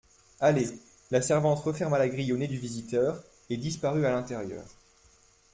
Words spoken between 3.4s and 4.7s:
et disparut à l'intérieur.